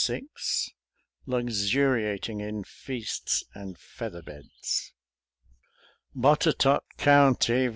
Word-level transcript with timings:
XXVI 0.07 0.71
LUXUEIATING 1.27 2.39
IN 2.39 2.63
FEASTS 2.63 3.43
AND 3.53 3.77
FEATHER 3.77 4.23
BEDS 4.23 4.93
Botetourt 6.15 6.83
County, 6.97 7.67
Va. 7.67 7.69